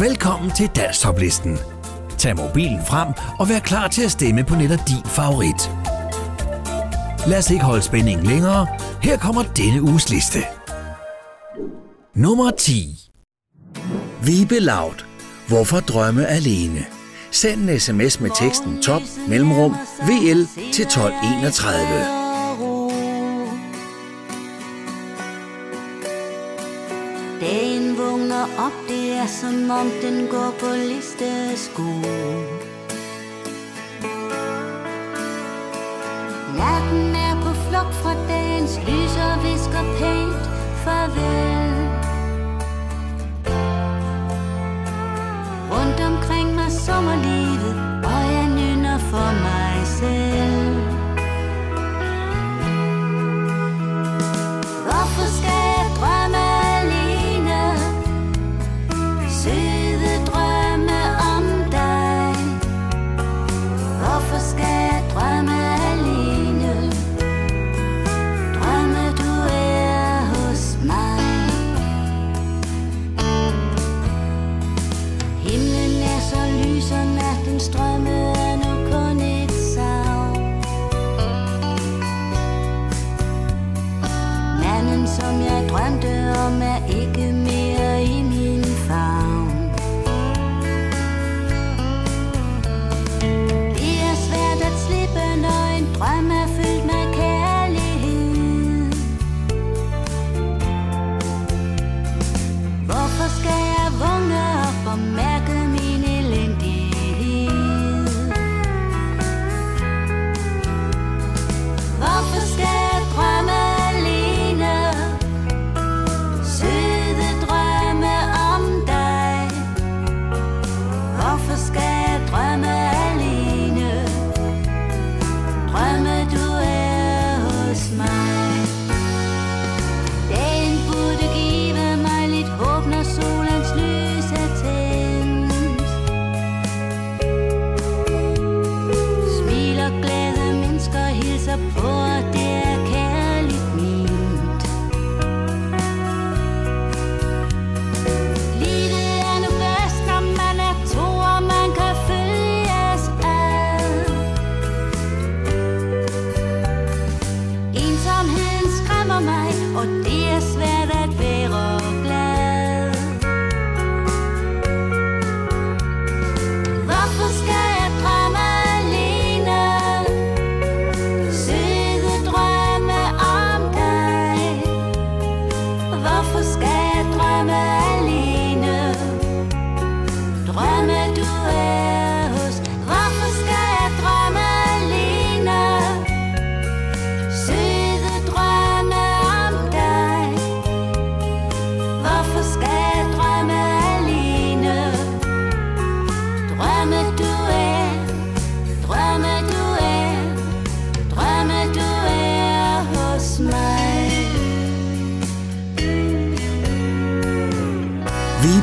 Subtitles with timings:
[0.00, 1.58] Velkommen til Danstoplisten.
[2.18, 3.08] Tag mobilen frem
[3.38, 5.70] og vær klar til at stemme på netop din favorit.
[7.26, 8.66] Lad os ikke holde spændingen længere.
[9.02, 10.38] Her kommer denne uges liste.
[12.14, 13.10] Nummer 10.
[14.22, 15.04] Vibe Loud.
[15.48, 16.86] Hvorfor drømme alene?
[17.30, 22.17] Send en sms med teksten top mellemrum VL til 1231.
[28.68, 31.88] op, det er som om den går på listesko
[36.60, 40.44] Natten er på flugt fra dagens lys og visker pænt
[40.84, 41.74] farvel.
[45.72, 50.27] Rundt omkring mig sommerlivet, og jeg nynner for mig selv.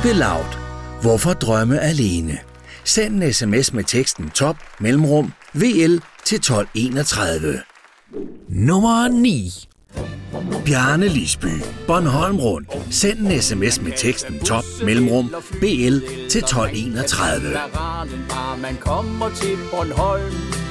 [0.06, 0.58] Vibe Loud.
[1.02, 2.38] Hvorfor drømme alene?
[2.84, 7.60] Send en sms med teksten top mellemrum VL til 1231.
[8.50, 9.68] Nummer 9.
[10.66, 11.62] Bjarne Lisby.
[11.88, 12.70] Bornholm Rundt.
[12.90, 16.00] Send en sms med teksten top mellemrum BL
[16.30, 17.58] til 1231.
[18.62, 20.65] Man kommer til Bornholm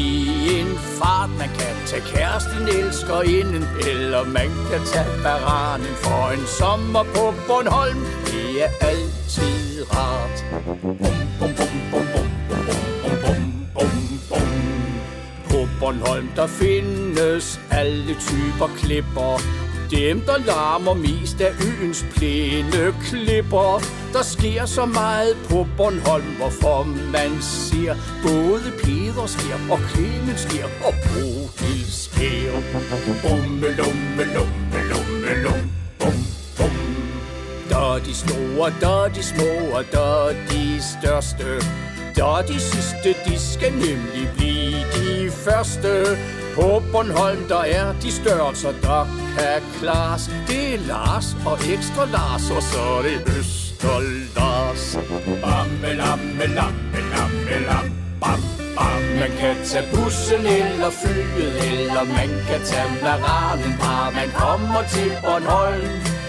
[0.00, 1.30] i en fart.
[1.38, 7.34] Man kan tage kæresten elsker inden Eller man kan tage baranen for en sommer på
[7.46, 8.00] Bornholm.
[8.26, 10.44] Det er altid rart.
[10.74, 10.96] Bum,
[11.38, 12.66] bum, bum, bum, bum, bum,
[13.02, 13.42] bum, bum,
[13.74, 14.48] bum, bum.
[15.50, 19.59] På Bornholm der findes alle typer klipper.
[19.90, 23.82] Dem der larmer mest af øens plæne klipper.
[24.12, 30.64] Der sker så meget på Bornholm Hvorfor man ser både Peder sker og Clemens sker
[30.84, 32.52] Og Bodil sker
[33.22, 36.12] Bumme lumme lumme lumme lum Bum
[36.56, 36.76] bum.
[37.68, 41.44] Der er de store, der er de små, og der er de største.
[42.16, 46.18] Der de sidste, de skal nemlig blive de første.
[46.54, 49.02] På Bornholm, der er de størrelser, der
[49.38, 50.30] kan klares.
[50.48, 54.00] Det er Lars og ekstra Lars, og så er det Øster
[54.36, 54.98] Lars.
[55.42, 57.86] Bamme, lamme, lamme, lamme, lam,
[58.20, 58.40] bam,
[58.76, 59.02] bam.
[59.20, 65.10] Man kan tage bussen eller flyet, eller man kan tage maranen, bare man kommer til
[65.24, 66.19] Bornholm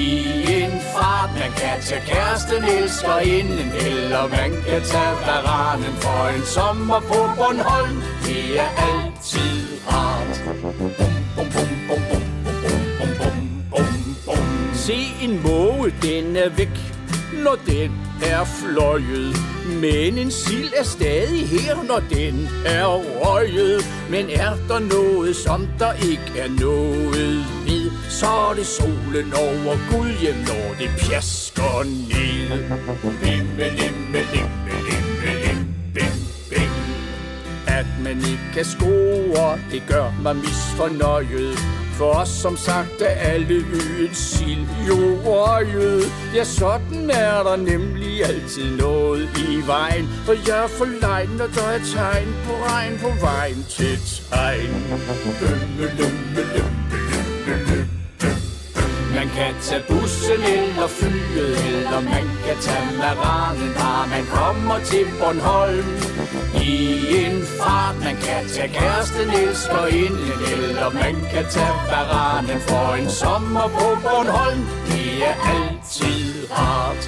[0.00, 6.28] i en fart Man kan tage kæresten, elsker inden Eller man kan tage varanen For
[6.36, 9.56] en sommer på Bornholm Det er altid
[9.88, 10.40] rart
[11.36, 12.22] bum, bum, bum, bum,
[12.98, 13.36] bum, bum,
[13.70, 14.74] bum, bum.
[14.74, 16.90] Se en måge, den er væk
[17.44, 17.90] når den
[18.22, 19.36] er fløjet.
[19.80, 23.84] Men en sild er stadig her, når den er røget.
[24.10, 29.74] Men er der noget, som der ikke er noget ved, så er det solen over
[29.90, 32.62] Gud hjem, når det pjasker ned.
[33.22, 36.10] Bim, limme, limme, limme, bim,
[36.50, 36.70] bim,
[37.66, 41.58] At man ikke kan score, det gør mig misfornøjet.
[42.00, 46.04] For os som sagt er alle øens sild jo røget
[46.34, 50.08] Ja, sådan er der nemlig altid noget i vejen.
[50.24, 53.98] For jeg er for lejn, når der er tegn på regn på vejen til
[54.30, 54.70] tegn.
[55.40, 57.09] Lømme, lømme, lømme,
[59.14, 65.06] man kan tage bussen eller flyet, eller man kan tage maranen, bare man kommer til
[65.20, 65.88] Bornholm
[66.54, 66.76] i
[67.24, 67.96] en fart.
[68.04, 73.86] Man kan tage kæresten, elsker inden, eller man kan tage varanen for en sommer på
[74.02, 74.62] Bornholm.
[74.88, 77.02] Det er altid rart.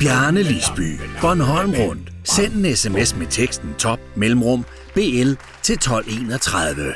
[0.00, 2.12] Bjarne Lisby, Bornholm rundt.
[2.24, 4.64] Send en sms med teksten top mellemrum
[4.94, 5.32] BL
[5.62, 6.94] til 1231.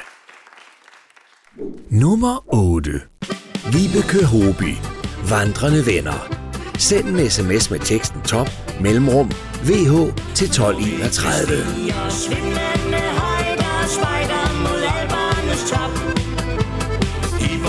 [1.91, 3.01] Nummer 8.
[3.73, 4.77] Vibeke Hoby.
[5.29, 6.29] Vandrende venner.
[6.79, 8.51] Send en sms med teksten top
[8.81, 9.31] mellemrum
[9.63, 9.93] VH
[10.35, 11.65] til 1231.
[17.39, 17.61] Vibeke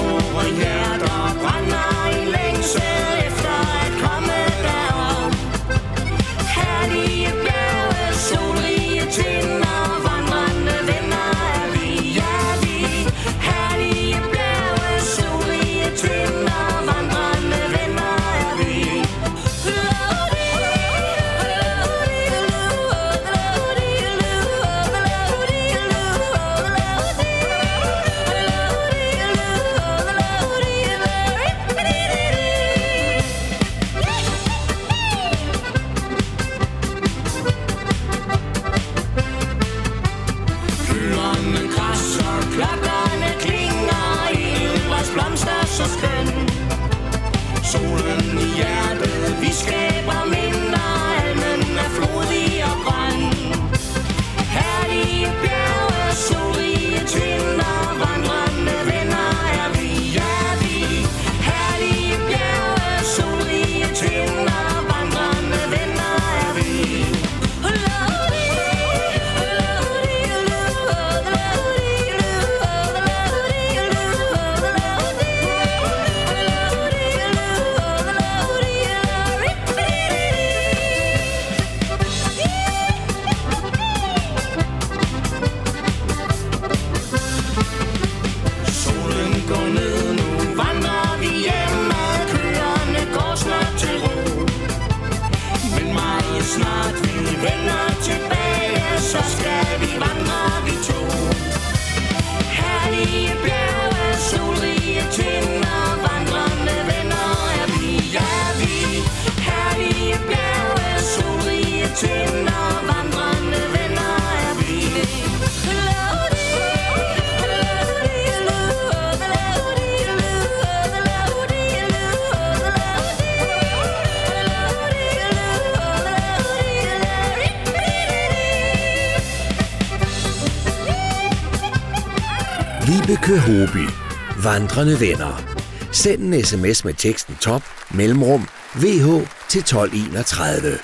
[134.44, 135.44] Vandrende venner.
[135.92, 139.08] Send en sms med teksten top mellemrum VH
[139.50, 140.78] til 1231.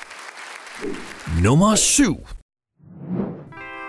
[1.43, 2.17] Nummer 7.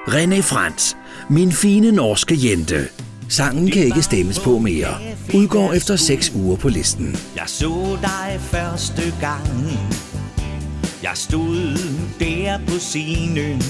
[0.09, 0.97] René Frans.
[1.31, 2.89] Min fine norske jente.
[3.29, 4.95] Sangen kan ikke stemmes på mere.
[5.35, 7.17] Udgår efter 6 uger på listen.
[7.37, 9.49] Jeg så dig første gang.
[11.03, 11.79] Jeg stod
[12.19, 13.63] der på scenen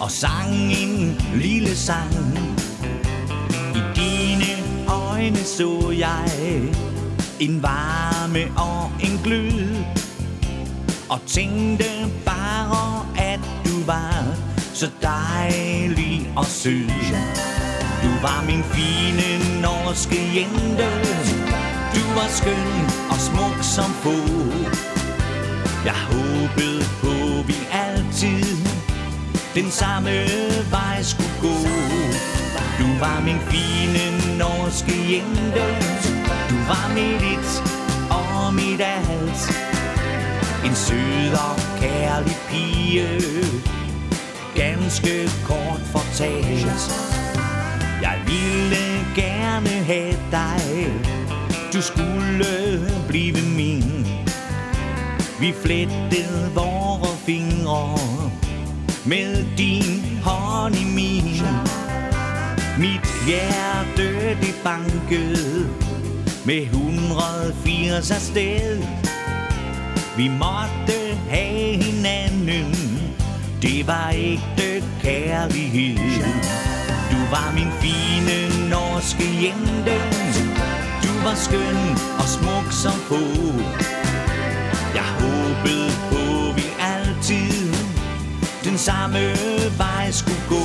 [0.00, 2.14] og sang en lille sang
[3.76, 4.15] I
[5.16, 6.30] øjne så jeg
[7.40, 9.84] en varme og en glød
[11.08, 11.84] Og tænkte
[12.24, 14.24] bare, at du var
[14.74, 16.88] så dejlig og sød.
[18.02, 20.88] Du var min fine norske jente.
[21.94, 24.16] Du var skøn og smuk som få.
[25.84, 28.56] Jeg håbede på, vi altid
[29.54, 30.10] den samme
[30.70, 32.35] vej skulle gå
[33.06, 34.04] var min fine
[34.38, 35.64] norske jente.
[36.48, 37.50] Du var mit et
[38.10, 39.40] og mit alt.
[40.66, 43.08] En sød og kærlig pige.
[44.54, 46.90] Ganske kort fortalt.
[48.02, 50.92] Jeg ville gerne have dig.
[51.72, 52.46] Du skulle
[53.08, 54.06] blive min.
[55.40, 57.98] Vi flettede vores fingre
[59.04, 61.65] Med din hånd i min.
[62.78, 65.68] Mit hjerte det bankede
[66.44, 68.82] Med 180 afsted.
[70.16, 72.74] Vi måtte have hinanden.
[73.62, 75.96] Det var ægte kærlighed.
[77.10, 79.96] Du var min fine norske jente.
[81.02, 81.78] Du var skøn
[82.18, 83.24] og smuk som få.
[84.94, 87.74] Jeg håbede på vi altid
[88.64, 89.18] Den samme
[89.78, 90.62] vej skulle gå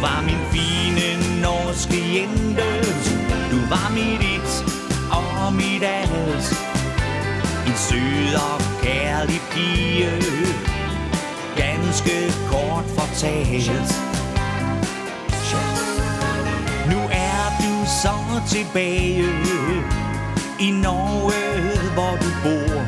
[0.00, 2.68] var min fine norske jente
[3.50, 4.64] Du var mit et
[5.10, 6.70] og mit alt
[7.66, 10.10] En sød og kærlig pige.
[11.56, 13.92] Ganske kort fortalt.
[16.90, 18.14] Nu er du så
[18.48, 19.28] tilbage
[20.60, 22.82] I Norge, hvor du bor.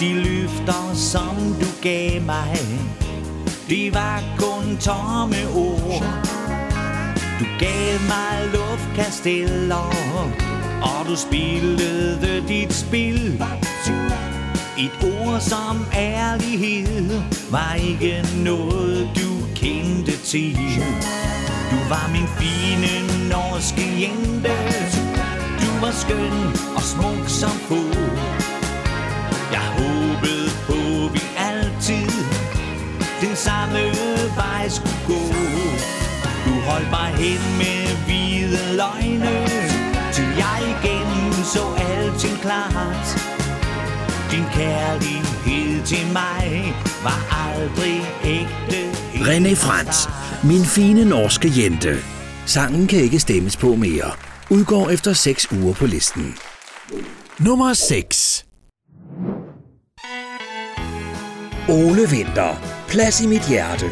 [0.00, 3.01] De løfter, som du gav mig
[3.72, 6.04] det var kun tomme ord.
[7.40, 9.94] Du gav mig luftkasteller
[10.82, 13.42] Og du spillede dit spil.
[14.78, 20.56] Et ord som ærlighed Var ikke noget du kendte til.
[21.70, 22.94] Du var min fine
[23.28, 24.56] norske jente.
[25.60, 26.36] Du var skøn
[26.76, 27.82] og smuk som få
[29.52, 30.91] Jeg håbede på
[33.22, 33.82] den samme
[34.36, 35.22] vej skulle gå
[36.46, 39.46] Du holdt mig hen med hvide løgne
[40.12, 43.06] Til jeg igen så alting klart
[44.30, 48.82] Din kærlighed til mig var aldrig ægte
[49.14, 50.08] René Frans,
[50.44, 51.96] min fine norske jente.
[52.46, 54.10] Sangen kan ikke stemmes på mere.
[54.50, 56.34] Udgår efter 6 uger på listen.
[57.38, 58.46] Nummer 6
[61.68, 62.81] Ole Vinter.
[62.92, 63.86] Plads i mit hjerte.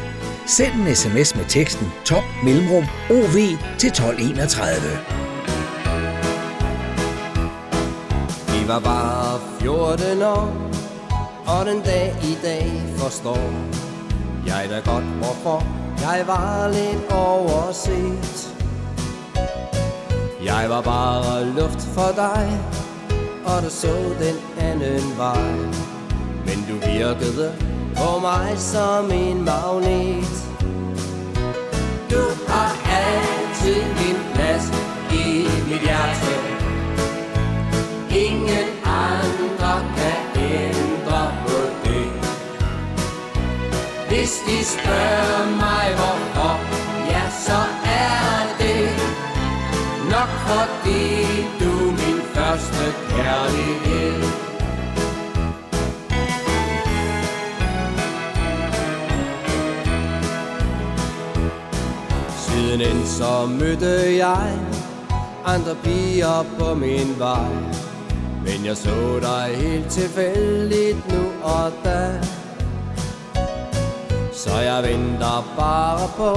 [0.47, 3.37] Send en sms med teksten top mellemrum OV
[3.79, 4.99] til 1231.
[8.49, 10.71] Vi var bare 14 år,
[11.47, 13.53] og den dag i dag forstår
[14.47, 15.67] jeg da godt, hvorfor
[16.01, 18.55] jeg var lidt overset.
[20.45, 22.61] Jeg var bare luft for dig,
[23.45, 25.53] og du så den anden vej.
[26.47, 27.53] Men du virkede
[28.01, 30.35] på mig som en magnet.
[32.11, 34.67] Du har altid min plads
[35.13, 36.35] i mit hjerte.
[38.27, 42.13] Ingen andre kan ændre på det.
[44.09, 46.55] Hvis de spørger mig hvorfor,
[47.11, 48.89] ja så er det
[50.11, 51.05] nok fordi
[51.61, 54.50] du min første kærlighed.
[62.81, 64.59] Siden så mødte jeg
[65.45, 67.49] andre piger på min vej.
[68.45, 72.21] Men jeg så dig helt tilfældigt nu og da.
[74.33, 76.33] Så jeg venter bare på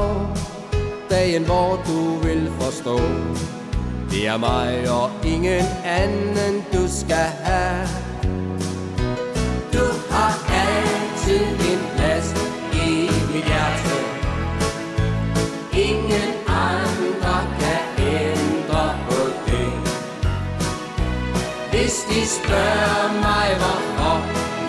[1.10, 3.00] dagen, hvor du vil forstå.
[4.12, 7.88] Det er mig og ingen anden, du skal have.
[9.74, 10.34] Du har
[10.66, 12.34] altid en plads
[12.74, 13.94] i mit hjerte.
[15.74, 16.33] Ingen
[22.14, 24.16] de spørger mig hvorfor.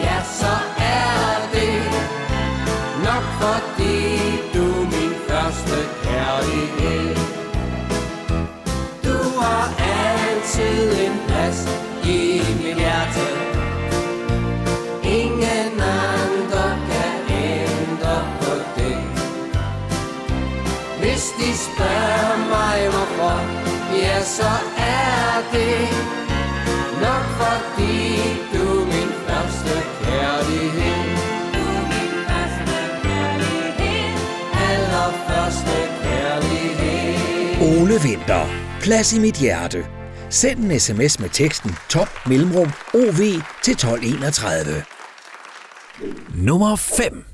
[0.00, 1.82] Ja, så er det
[3.04, 3.96] Nok fordi
[4.54, 7.16] du er min første kærlighed.
[9.04, 11.60] Du har altid en plads
[12.04, 13.26] i mit hjerte.
[15.02, 18.98] Ingen andre kan ændre på det.
[21.00, 23.36] Hvis de spørger mig hvorfor,
[23.96, 26.23] ja så er det
[27.04, 27.96] nok fordi
[28.54, 31.02] du er min første kærlighed.
[31.54, 34.12] Du er min første kærlighed.
[34.68, 37.80] Allerførste kærlighed.
[37.80, 38.44] Ole Vinter.
[38.80, 39.86] Plads i mit hjerte.
[40.30, 43.20] Send en sms med teksten top mellemrum OV
[43.62, 44.84] til 1231.
[46.34, 47.24] Nummer 5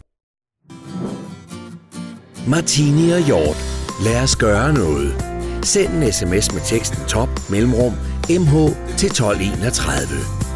[2.49, 3.57] Martini og Hjort.
[4.05, 5.25] Lad os gøre noget.
[5.62, 7.95] Send en sms med teksten top mellemrum
[8.39, 10.09] mh til 1231.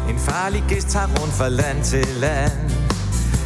[0.09, 2.51] En farlig gæst tager rundt fra land til land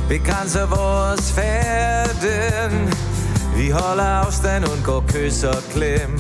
[0.10, 2.94] Begrænser vores færden.
[3.58, 6.20] Vi holder afstand, undgår kys og klem.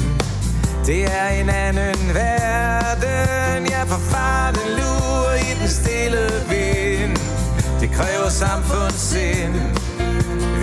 [0.85, 3.71] Det er en anden verden.
[3.71, 7.17] Jeg for farten lurer i den stille vind.
[7.81, 9.55] Det kræver samfundssind.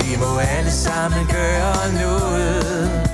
[0.01, 3.06] Vi må alle sammen gøre noget.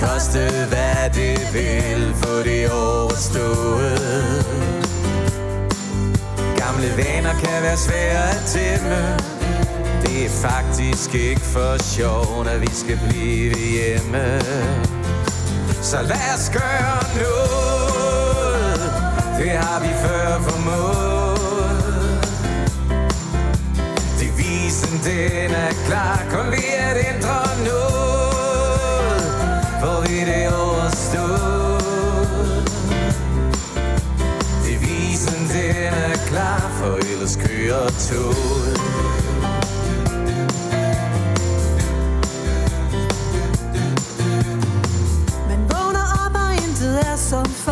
[0.00, 4.46] Koste hvad det vil, få det overstået.
[6.56, 9.16] Gamle vaner kan være svære at tæmme.
[10.02, 14.40] Det er faktisk ikke for sjov, når vi skal blive hjemme.
[15.82, 18.80] Så lad os gøre noget.
[19.38, 21.80] Det har vi før formået.
[24.20, 26.22] Devisen den er klar.
[26.30, 27.99] Kun ved at ændre noget.
[29.80, 31.80] Får vi det overstået
[34.64, 38.80] Devisen den er klar For ellers kører toget.
[45.48, 47.69] Man vågner op og intet er som før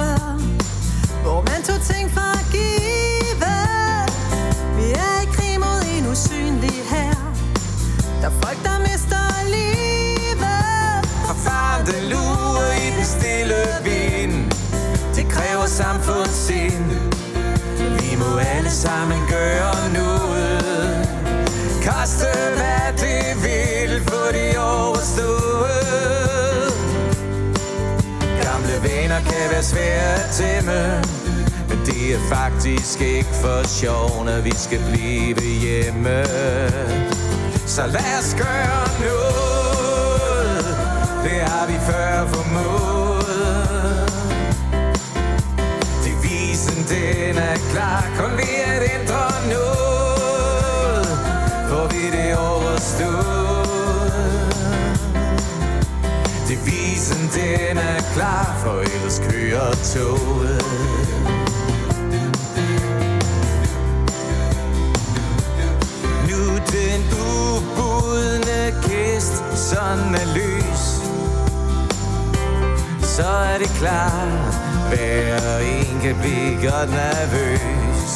[15.82, 16.90] samfundssind
[18.00, 21.08] Vi må alle sammen gøre noget.
[21.86, 25.38] Koste hvad det vil, få det overstået.
[28.42, 30.80] Gamle venner kan være svære at tæmme
[31.68, 36.24] Men det er faktisk ikke for sjov, når vi skal blive hjemme.
[37.66, 40.64] Så lad os gøre noget.
[41.24, 43.07] Det har vi før formået.
[47.72, 48.04] Klar.
[48.18, 51.06] Kun vi at ændre noget.
[51.68, 53.38] Får vi det overstået?
[56.48, 60.64] Devisen den er klar For ellers kører toget.
[66.30, 70.84] Nu den ubudne gæst sådan er løs.
[73.02, 74.57] Så er det klart
[74.88, 78.10] hver en kan blive godt nervøs.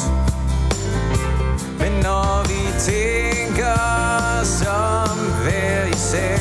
[1.79, 6.37] Men når vi tænker som hver især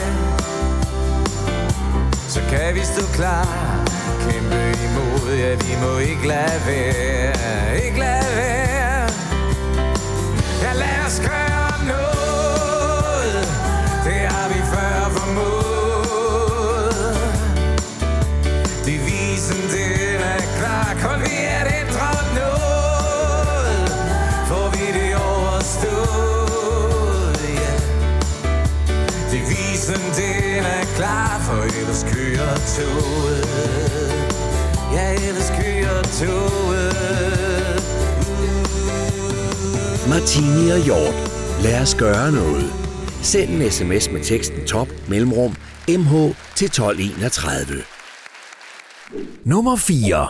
[2.29, 3.47] Så kan vi stå klar.
[4.21, 7.85] Kæmpe imod, ja vi må ikke lade være.
[7.87, 8.72] Ikke lade være.
[32.77, 33.45] Toget
[34.93, 36.93] Ja, ellers kører toget
[40.09, 41.15] Martini og Hjort.
[41.63, 42.73] Lad os gøre noget.
[43.23, 45.57] Send en sms med teksten top mellemrum
[45.89, 47.83] mh til 1231.
[49.45, 50.29] Nummer 4.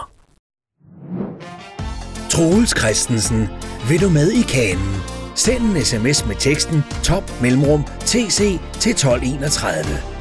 [2.30, 3.48] Troels Christensen.
[3.88, 5.02] Vil du med i kanen?
[5.34, 10.11] Send en sms med teksten top mellemrum tc til 1231.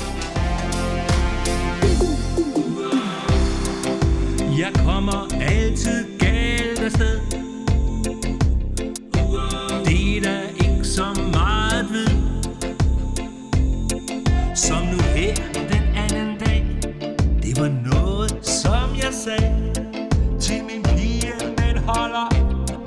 [5.01, 7.19] kommer altid galt afsted
[9.85, 12.07] Det er ikke så meget ved
[14.55, 16.65] Som nu her den anden dag
[17.43, 19.73] Det var noget som jeg sagde
[20.39, 22.27] Til min pige den holder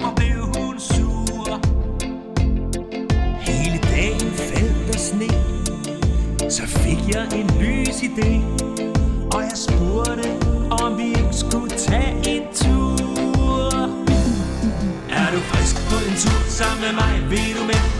[0.04, 1.60] Og blev hun sur.
[3.40, 5.28] Hele dagen faldt der sne
[6.50, 8.42] Så fik jeg en lys idé
[9.36, 10.43] Og jeg spurgte
[16.54, 17.93] en tur sammen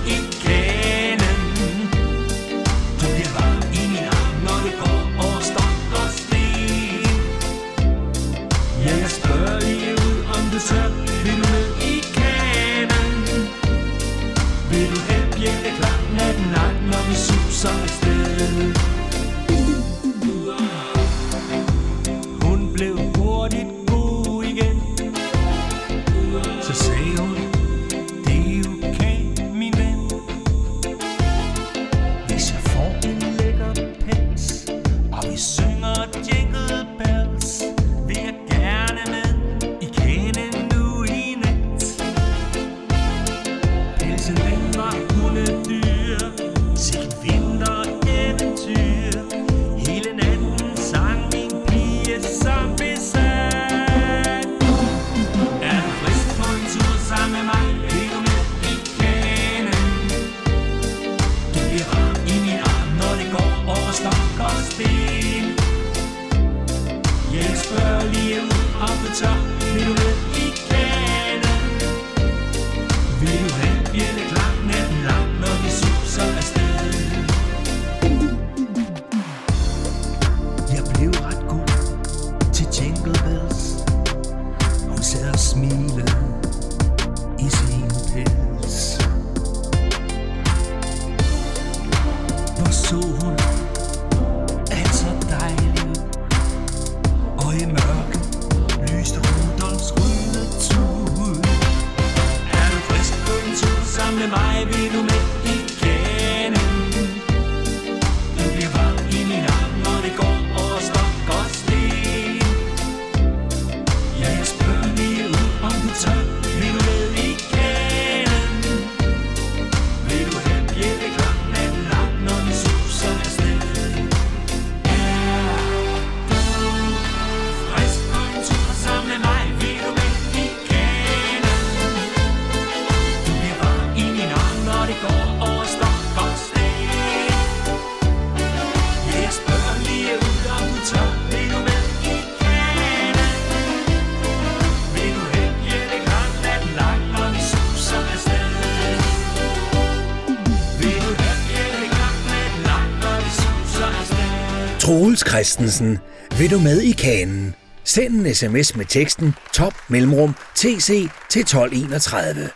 [155.14, 155.98] Troels Christensen,
[156.38, 157.54] vil du med i kanen?
[157.84, 162.50] Send en sms med teksten top mellemrum tc til 1231.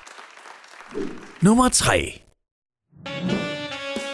[1.40, 2.22] Nummer 3.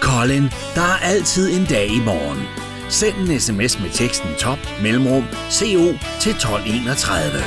[0.01, 0.43] Colin,
[0.75, 2.43] der er altid en dag i morgen.
[2.89, 5.83] Send en sms med teksten top mellemrum co
[6.21, 7.41] til 1231.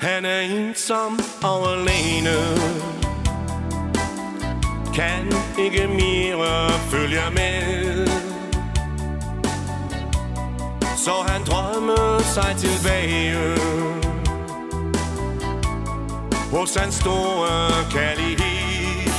[0.00, 2.36] Han er ensom og alene
[4.94, 8.09] Kan ikke mere følge med
[11.04, 13.56] så han drømmer sig tilbage.
[16.52, 17.48] Hos hans store
[17.90, 19.10] kærlighed.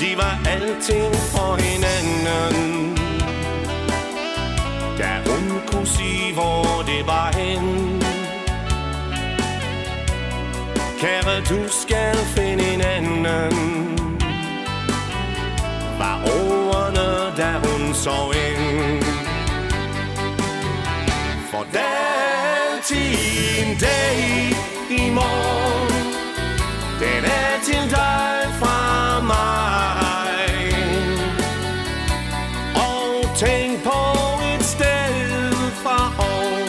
[0.00, 2.96] De var alting for hinanden.
[4.98, 8.02] Da hun kunne sige, hvor det var hen.
[11.00, 13.34] Kære, du skal finde en anden.
[15.98, 16.63] Var ordene,
[17.94, 19.04] da ind.
[21.50, 23.18] For der er altid
[23.58, 24.18] en dag
[24.90, 26.04] i morgen
[27.00, 30.74] Den er til dig fra mig.
[32.76, 34.00] Og tænk på
[34.54, 35.52] et sted
[35.82, 36.64] fra år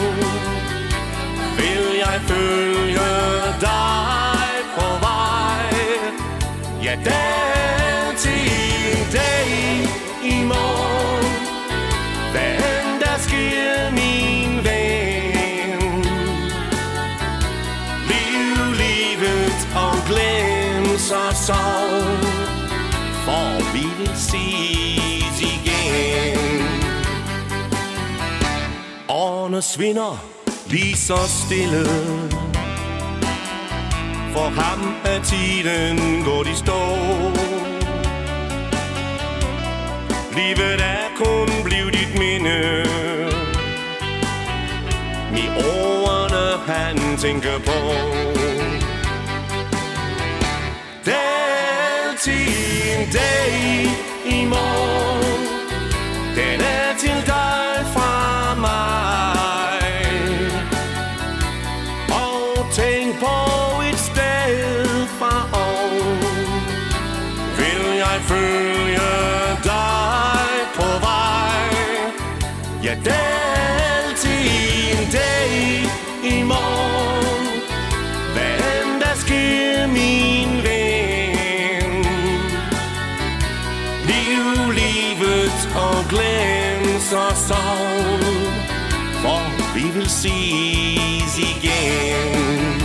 [1.56, 3.10] Vil jeg følge
[3.60, 5.74] dig på vej?
[6.84, 7.35] Ja, der
[21.46, 22.24] sorg
[23.24, 26.38] For vi vil ses igen.
[29.08, 30.24] Årene svinder
[30.66, 31.86] lige så stille.
[34.32, 36.80] For ham er tiden gået i stå.
[40.36, 42.58] Livet er kun blevet dit minde.
[45.32, 47.78] Med ordene han tænker på.
[51.06, 53.84] Der er en dag
[54.24, 55.40] i morgen.
[56.36, 59.25] Den er til dig fra mig.
[90.26, 92.82] Ses igen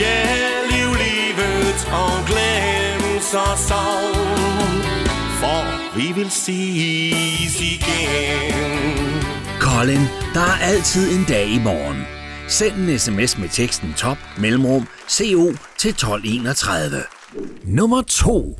[0.00, 0.20] Ja,
[0.70, 4.84] liv livet og glem så sorg.
[5.40, 9.22] For vi vil ses igen
[9.60, 10.00] Colin,
[10.34, 12.21] der er altid en dag i morgen.
[12.52, 17.02] Send en sms med teksten top mellemrum co til 1231.
[17.64, 18.58] Nummer 2.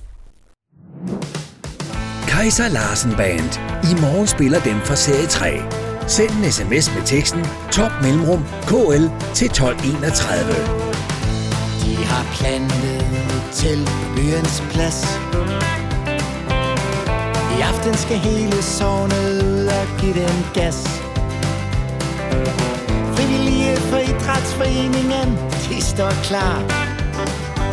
[2.28, 3.50] Kaiser Larsen Band.
[3.90, 5.60] I morgen spiller dem fra serie 3.
[6.08, 10.54] Send en sms med teksten top mellemrum KL til 1231.
[11.82, 13.04] De har plantet
[13.52, 13.78] til
[14.16, 15.00] byens plads
[17.58, 21.01] I aften skal hele sovnet ud og give den gas
[24.22, 25.38] idrætsforeningen,
[25.70, 26.58] de står klar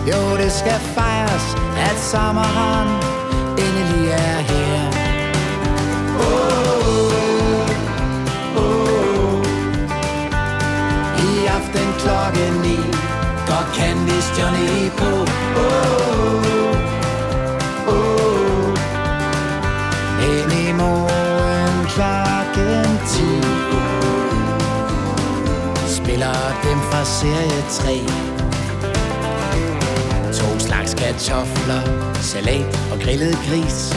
[0.08, 2.90] Jo, det skal fejres, at sommeren
[3.58, 4.90] endelig er her
[6.20, 6.82] Oh,
[7.52, 9.46] oh, oh.
[11.26, 12.78] I aften klokken ni
[13.48, 15.94] Går Candice Johnny på oh, oh.
[17.94, 18.78] oh.
[20.20, 21.19] Men i morgen
[26.20, 28.04] eller dem fra serie 3
[30.34, 31.82] To slags kartofler,
[32.22, 33.96] salat og grillet gris.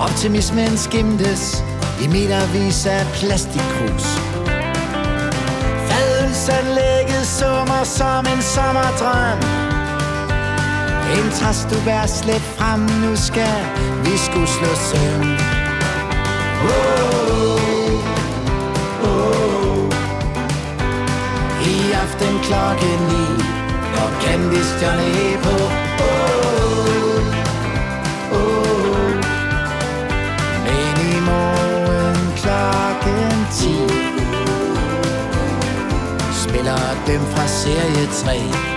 [0.00, 1.64] Optimismen skimtes
[2.02, 4.06] i metervis af plastikkrus.
[5.88, 9.38] Fadelsanlægget summer som en sommerdrøm.
[11.16, 13.58] En træs du bær slet frem, nu skal
[14.04, 15.36] vi skulle slå søm.
[16.62, 17.83] Oh, oh.
[21.84, 23.24] I aften klokken ni
[24.02, 25.72] Og Candice Johnny på oh,
[26.06, 27.24] oh.
[28.38, 29.10] oh.
[30.64, 33.64] Men i morgen klokken 10
[36.42, 38.73] Spiller dem fra serie 3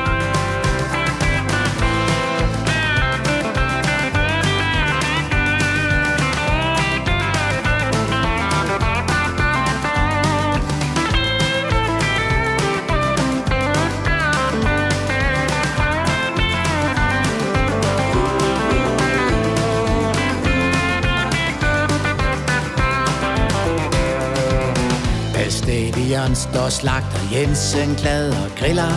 [26.11, 28.95] Jørgen står slagter Jensen glad og griller.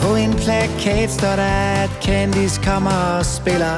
[0.00, 3.76] På en plakat står der, at Candice kommer og spiller.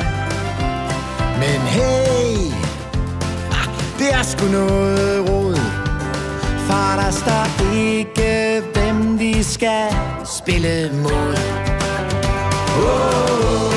[1.40, 2.53] Men hey,
[3.51, 3.68] ah,
[3.99, 5.57] det er sgu noget rod.
[6.68, 9.88] Far, der står ikke, hvem vi skal
[10.25, 11.37] spille mod.
[12.77, 13.73] Oh,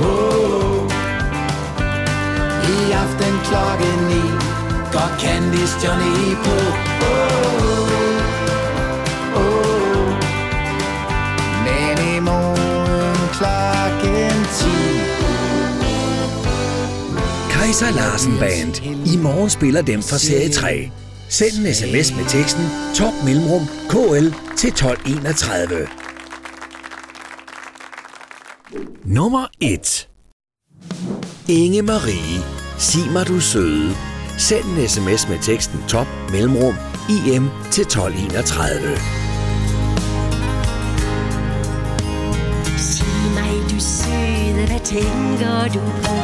[0.00, 0.90] oh, oh.
[2.68, 4.33] I aften klokken 9
[4.94, 6.50] godt Candice Johnny på.
[6.50, 7.88] Oh, oh,
[9.40, 10.06] oh.
[11.66, 14.68] Men i morgen klokken 10.
[17.50, 18.74] Kaiser Larsen Band.
[19.06, 20.90] I morgen spiller dem fra serie 3.
[21.28, 25.88] Send en sms med teksten top mellemrum KL til 1231.
[29.04, 30.08] Nummer 1
[31.48, 32.40] Inge Marie,
[32.78, 33.94] sig mig du søde,
[34.38, 36.74] Send en sms med teksten top mellemrum
[37.08, 38.96] IM til 1231.
[42.78, 46.14] Sig mig, du søde, hvad tænker du på?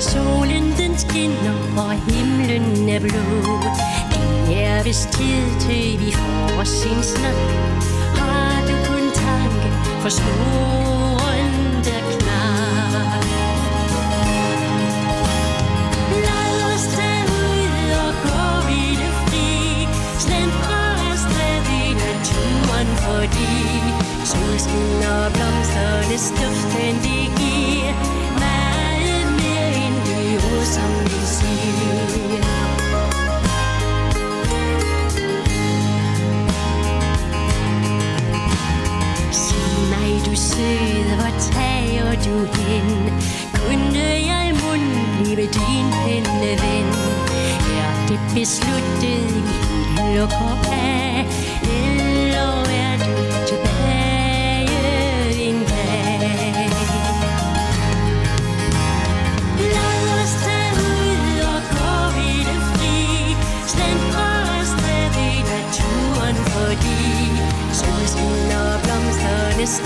[0.00, 3.24] Solen den skinner, og himlen er blå.
[4.46, 7.34] Det er vist tid til, vi får os en snak.
[8.18, 9.68] Har du kun tanke
[10.02, 10.95] for små
[24.24, 27.94] solskin og blomsternes duften, de giver
[28.44, 32.06] meget mere end de ord, som vi siger.
[39.32, 42.88] Sig mig, du søde, hvor tager du hen?
[43.54, 46.86] Kunne jeg mund blive din penneven?
[47.82, 51.26] Er det besluttet, vi lukker af?
[51.62, 52.95] Eller er
[68.16, 69.80] solskin og blomsternes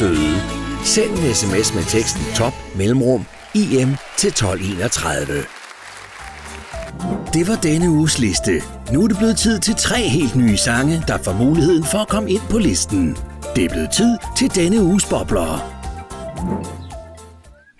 [0.00, 0.42] søde.
[0.84, 5.44] Send en sms med teksten top mellemrum im til 1231.
[7.34, 8.62] Det var denne uges liste.
[8.92, 12.08] Nu er det blevet tid til tre helt nye sange, der får muligheden for at
[12.08, 13.16] komme ind på listen.
[13.56, 15.52] Det er blevet tid til denne uges bobler.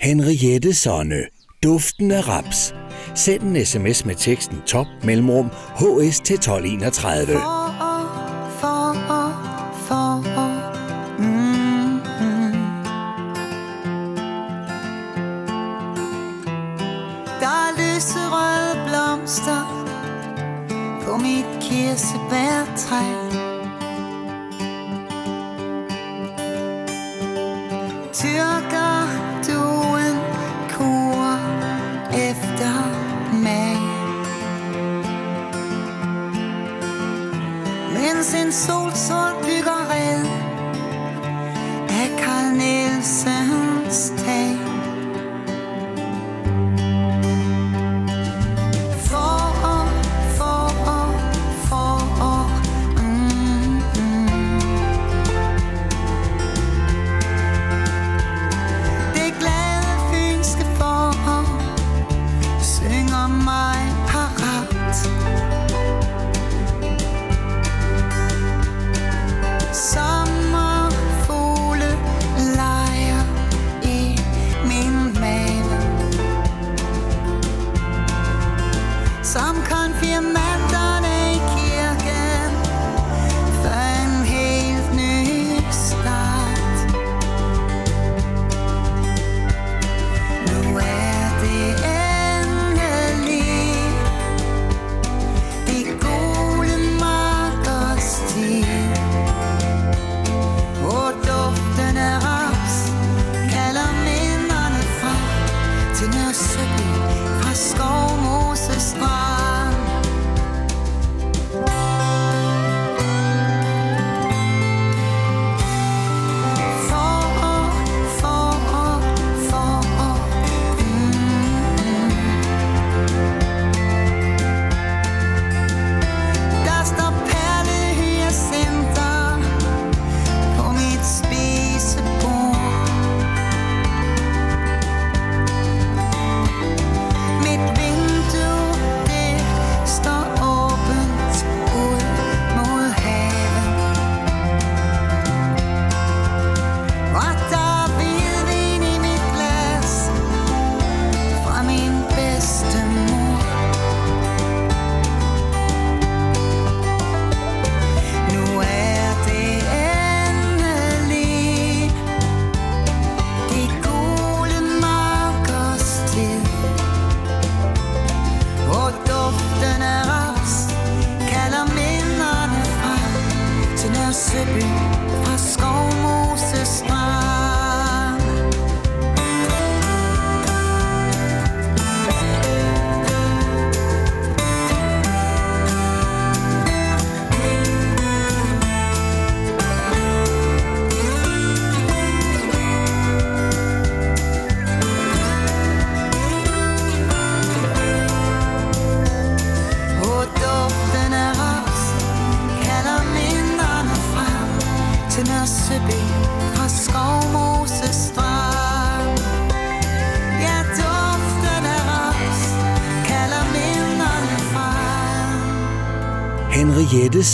[0.01, 1.23] Henriette Sonne.
[1.63, 2.75] Duften af raps.
[3.15, 7.60] Send en sms med teksten top mellemrum hs til 1231.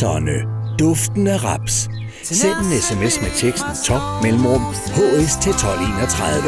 [0.00, 0.44] Sonne.
[0.78, 1.88] Duften af raps.
[2.22, 4.60] Send en sms med teksten top mellemrum
[4.96, 6.42] hs til 1231.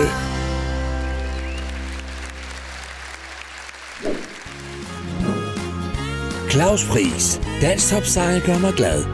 [6.50, 7.40] Claus Friis.
[7.62, 9.04] Dansk topsejl gør mig glad.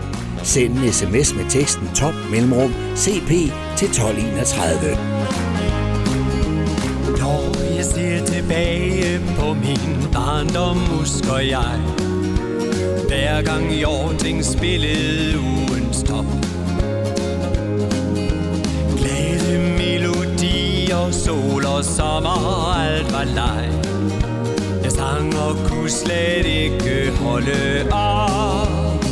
[0.43, 3.31] Send en sms med teksten top mellemrum cp
[3.77, 4.97] til 1231.
[7.21, 11.94] Når jeg ser tilbage på min barndom, husker jeg
[13.15, 16.25] hver gang i år ting spillede ugens top
[18.97, 23.71] Glæde, melodier, sol og sommer, alt var leg.
[24.83, 29.05] Jeg sang og kunne slet ikke holde op.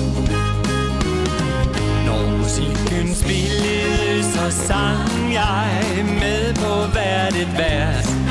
[2.07, 8.22] Når musikken spillede, så sang jeg med på hvert et vers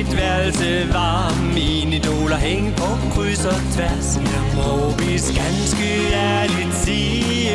[0.00, 4.20] mit værelse var mine idoler hænge på kryds og tværs.
[4.56, 7.50] Må vi ganske ærligt sige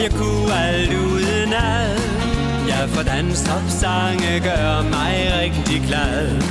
[0.00, 1.98] Jeg kunne alt uden ad.
[2.68, 6.42] Ja, for danstopsange gør mig rigtig glad.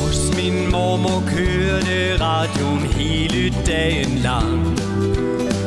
[0.00, 4.78] Hos min mormor kørte radioen hele dagen lang.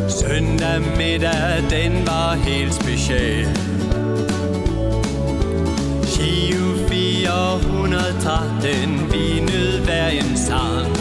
[0.10, 3.47] Søndag middag, den var helt speciel.
[7.28, 10.95] Gio 413, vi nød hver en sang.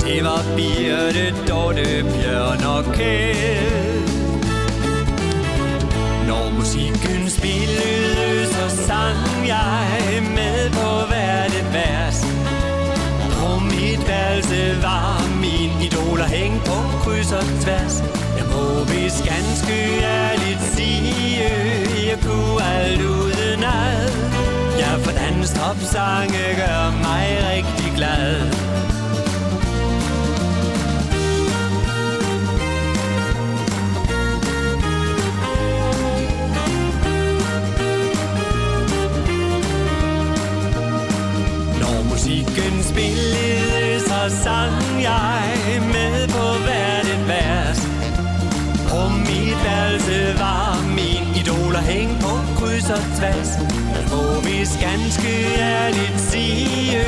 [0.00, 4.02] Det var Birte, Dorte, Bjørn og Kjell.
[6.28, 12.18] Når musikken spillede, så sang jeg med på hver det vers.
[13.38, 18.02] På mit værelse var min idoler hængt på kryds og tværs.
[18.38, 21.50] Jeg må vist ganske ærligt sige
[22.08, 24.20] Jeg kunne alt uden ad.
[24.80, 28.50] Ja, for danstopsange gør mig rigtig glad.
[41.80, 47.80] Når musikken spillede, så sang jeg med på hvert et vers.
[48.88, 52.39] På mit værelse var min idoler hængt på
[52.80, 53.50] kryds og tværs.
[53.96, 56.98] Jeg må vist ganske ærligt sige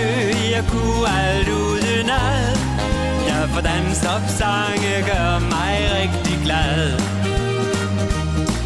[0.55, 2.57] Jeg kunne alt uden ad.
[3.29, 7.01] Ja, for danstopsange gør mig rigtig glad.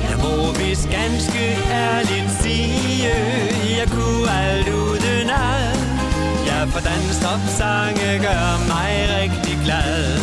[0.08, 3.08] Jeg må vist ganske ærligt sige
[3.78, 5.76] Jeg kunne alt uden ad.
[6.46, 10.18] Ja, for danstopsange gør mig rigtig glad.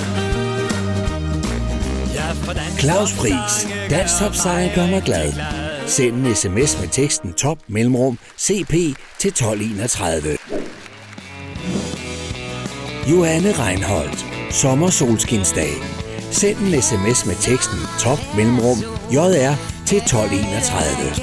[2.15, 3.67] Ja, for Claus Pris.
[3.89, 4.33] Dansk Top
[4.75, 5.62] gør mig glad.
[5.97, 8.73] Send en sms med teksten top mellemrum CP
[9.19, 10.37] til 1231.
[13.11, 14.25] Johanne Reinholdt.
[14.51, 15.73] Sommersolskinsdag.
[16.31, 18.77] Send en sms med teksten top mellemrum
[19.13, 19.53] JR
[19.85, 21.13] til 1231.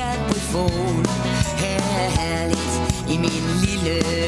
[1.58, 2.74] Her er herligt
[3.10, 4.19] i min lille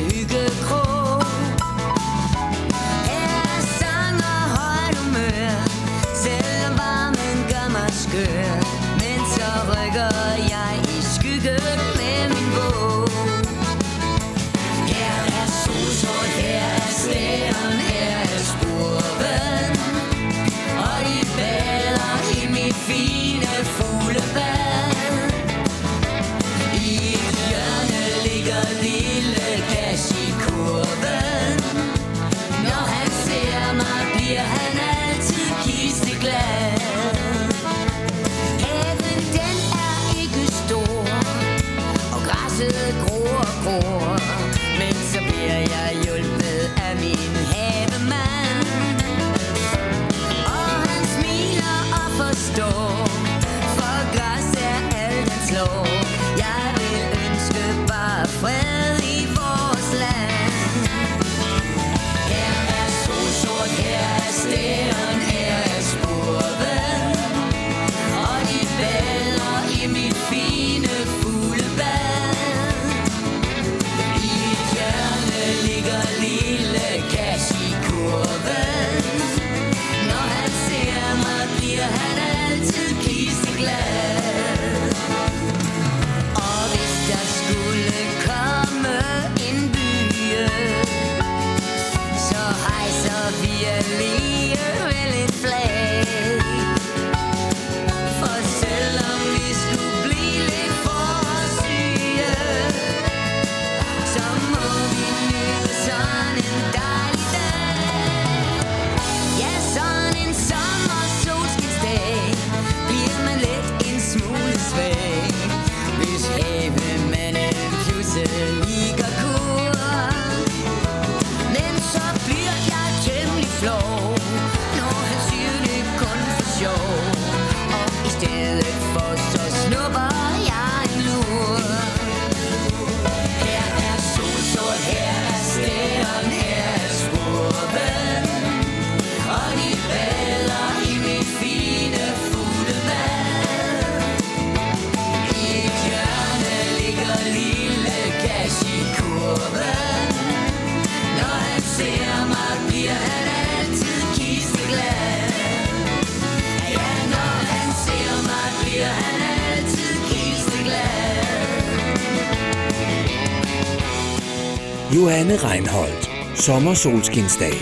[165.22, 166.10] Johanne Reinholdt.
[166.34, 167.54] Sommersolskinsdag.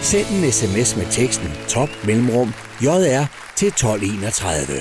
[0.00, 3.24] Send en sms med teksten top mellemrum JR
[3.56, 4.80] til 1231.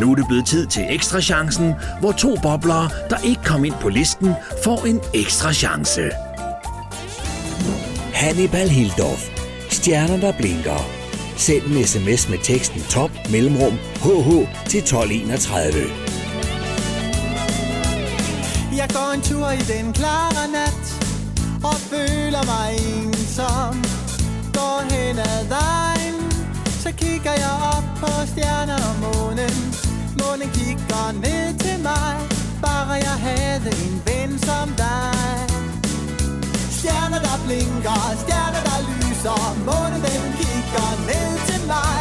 [0.00, 3.74] Nu er det blevet tid til ekstra chancen, hvor to boblere, der ikke kom ind
[3.80, 4.34] på listen,
[4.64, 6.10] får en ekstra chance.
[8.14, 9.28] Hannibal Hildorf.
[9.70, 10.90] Stjerner, der blinker.
[11.36, 13.72] Send en sms med teksten top mellemrum
[14.02, 14.30] HH
[14.68, 16.01] til 1231.
[18.76, 20.84] Jeg går en tur i den klare nat
[21.64, 23.74] Og føler mig ensom.
[24.58, 26.18] Går hen ad vejen
[26.82, 29.56] Så kigger jeg op på stjerner og månen.
[30.20, 32.14] Månen kigger ned til mig
[32.62, 35.38] Bare jeg havde en ven som dig.
[36.78, 39.42] Stjerner der blinker, stjerner der lyser.
[39.66, 42.00] Månen den kigger ned til mig.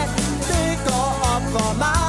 [0.49, 2.00] Det går op for mig.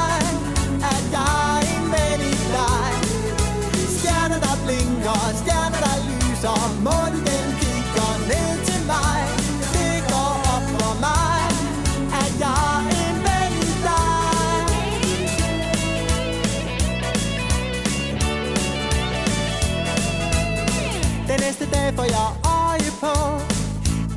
[21.93, 23.15] Næste får jeg øje på.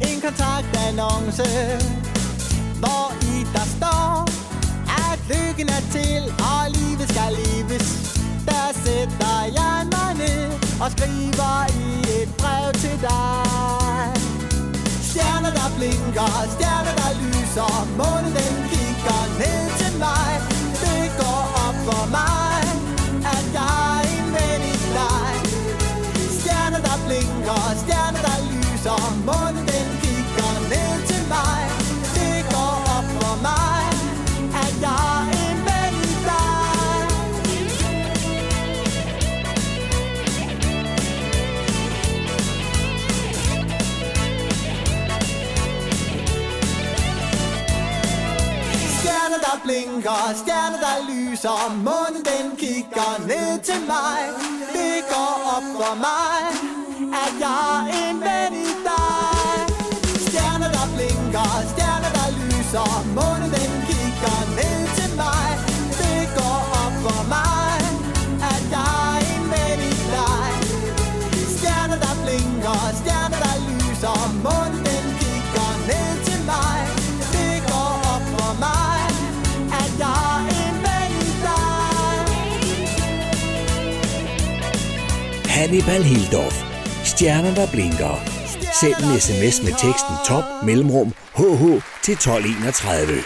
[0.07, 1.47] En kontaktannonce
[2.79, 4.29] Hvor i der står
[5.11, 7.87] At lykken er til Og livet skal leves.
[8.45, 10.51] Der sætter jeg mig ned
[10.81, 14.11] Og skriver i et brev til dig.
[15.09, 17.73] Stjerner der blinker Stjerner der lyser.
[17.97, 20.54] Månen den kigger ned til mig.
[51.35, 54.19] Lyser Månen den kigger ned til mig.
[54.73, 56.39] Det går op for mig
[57.23, 59.57] At jeg er en ven i dig.
[60.25, 65.49] Stjerner der blinker, stjerner der lyser Månen den kigger ned til mig.
[66.01, 67.77] Det går op for mig
[68.53, 70.49] At jeg er en ven i dig.
[71.55, 74.74] Stjerner der blinker, stjerner der lyser Månen
[85.55, 86.63] Hannibal Hildorf.
[87.03, 88.23] Stjerner, der blinker.
[88.79, 91.63] Send en sms med teksten top mellemrum HH
[92.03, 93.23] til 1231.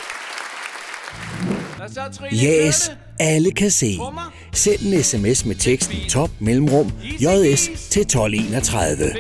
[2.34, 4.00] Yes, alle kan se.
[4.54, 9.12] Send en sms med teksten top mellemrum JS til 1231.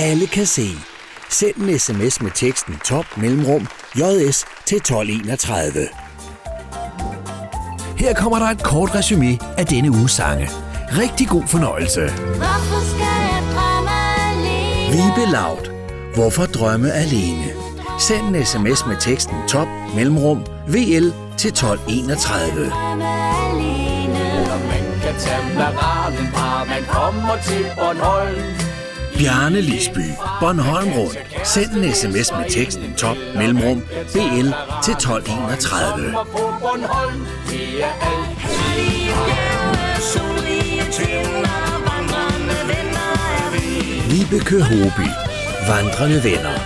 [0.00, 0.68] alle kan se.
[1.28, 5.88] Send en sms med teksten top mellemrum JS til 1231.
[7.96, 10.50] Her kommer der et kort resume af denne uges sange.
[10.88, 12.00] Rigtig god fornøjelse.
[12.10, 13.90] Hvorfor skal jeg drømme
[14.30, 14.92] alene?
[14.92, 15.72] Vibe Laut.
[16.14, 17.44] Hvorfor drømme alene?
[17.98, 20.38] Send en sms med teksten top mellemrum
[20.68, 22.64] VL til 1231.
[22.64, 28.69] Eller man kan tage fra man kommer til Bornholm
[29.20, 31.18] Bjarne Lisby, Bornholm Rundt.
[31.44, 34.48] Send en sms med teksten top mellemrum BL
[34.84, 36.12] til 1231.
[36.32, 37.60] Kommer Hobi,
[44.10, 45.08] Vibeke Hoby,
[45.68, 46.58] Vandrende Venner.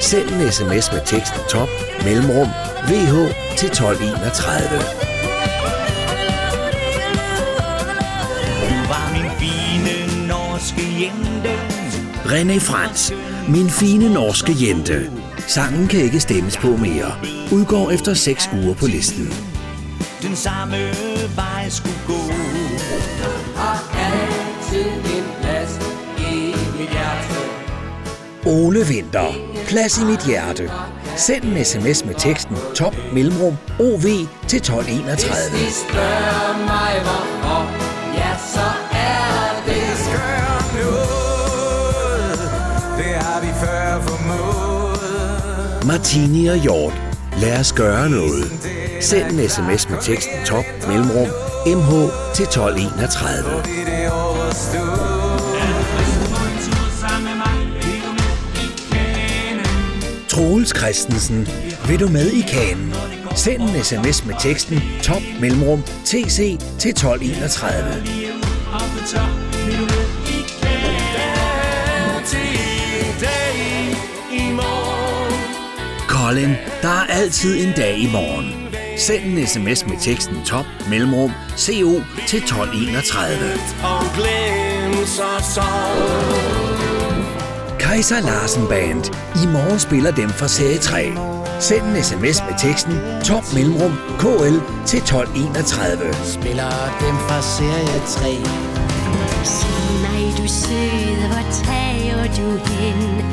[0.00, 1.68] Send en sms med teksten top
[2.04, 2.48] mellemrum
[2.88, 3.14] VH
[3.56, 4.78] til 1231.
[8.68, 11.33] Du var min fine norske hjemme
[12.24, 13.12] René Frans,
[13.48, 15.10] min fine norske jente.
[15.46, 17.12] Sangen kan ikke stemmes på mere.
[17.52, 19.32] Udgår efter 6 uger på listen.
[20.22, 20.76] Den samme
[21.36, 22.20] vej skulle gå
[23.56, 25.78] Har altid en plads
[26.18, 27.34] i mit hjerte
[28.46, 29.32] Ole Vinter,
[29.66, 30.70] plads i mit hjerte.
[31.16, 34.02] Send en sms med teksten top mellemrum OV
[34.48, 35.50] til 1231.
[35.50, 37.33] Hvis de spørger mig
[45.86, 46.92] Martini og Hjort,
[47.40, 48.44] lad os gøre noget.
[49.00, 51.28] Send en sms med teksten top mellemrum
[51.66, 51.90] MH
[52.34, 53.44] til 1231.
[60.28, 61.48] Troels Christensen,
[61.88, 62.94] vil du med i kanen?
[63.34, 69.53] Send en sms med teksten top mellemrum TC til 1231.
[76.24, 78.68] Colin, der er altid en dag i morgen.
[78.98, 81.92] Send en sms med teksten top mellemrum CO
[82.26, 83.36] til 1231.
[83.82, 85.62] Og glem så
[87.78, 89.04] Kaiser Larsen Band.
[89.42, 91.12] I morgen spiller dem fra serie 3.
[91.60, 92.94] Send en sms med teksten
[93.24, 94.56] top mellemrum KL
[94.86, 96.14] til 1231.
[96.24, 98.30] Spiller dem fra serie 3.
[99.44, 103.24] Sig mig, du søde, hvor tager du hen?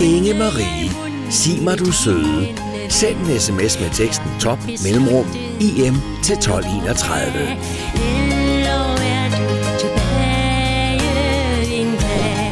[0.00, 1.13] Inge Marie.
[1.30, 2.48] Sig mig du søde.
[2.88, 5.26] Send en sms med teksten top mellemrum
[5.60, 7.32] IM til 1231.
[7.94, 9.46] Eller er du
[9.80, 11.00] tilbage
[11.80, 12.50] en dag?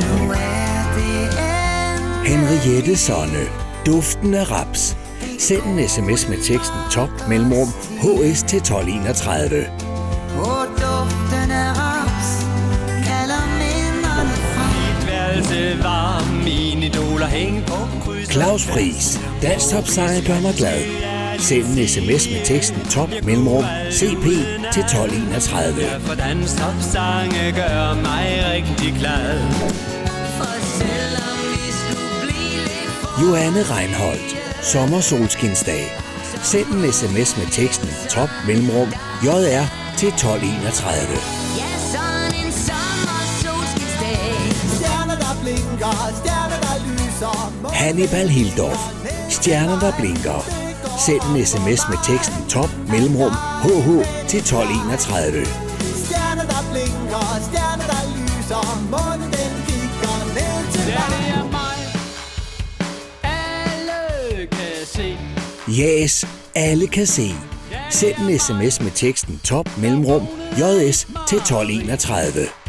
[0.00, 3.44] Nu er det en Henriette Sonne.
[3.86, 4.96] Duften af raps.
[5.38, 7.68] Send en sms med teksten top mellemrum
[8.00, 9.66] HS til 1231.
[10.36, 12.30] Og duften af raps
[13.06, 19.20] kalder minderne frem Værelse var mine idoler hæng på kryds Claus Friis.
[19.42, 20.80] Danstopsange gør mig glad.
[21.38, 24.26] Send en sms med teksten top mellemrum CP
[24.72, 26.00] til 1231.
[26.00, 29.40] For danstopsange gør mig rigtig glad
[33.22, 34.36] Johanne Reinholdt.
[34.62, 35.84] Sommersolskinsdag.
[36.42, 38.88] Send en sms med teksten top mellemrum
[39.24, 39.64] JR
[39.98, 41.12] til 1231.
[41.58, 42.09] Ja, sådan
[47.80, 48.78] Hannibal Hildorf.
[49.28, 50.40] Stjerner, der blinker.
[51.06, 53.88] Send en sms med teksten top mellemrum hh
[54.28, 55.46] til 1231.
[56.04, 61.44] Stjerner der blinker, stjerner der lyser Månen den kigger ned til Ja, dig det er
[61.58, 61.78] mig.
[63.22, 65.18] Alle kan se.
[65.68, 67.34] Jas, alle kan se.
[67.90, 70.26] Send en sms med teksten top mellemrum
[70.58, 72.59] js til 1231.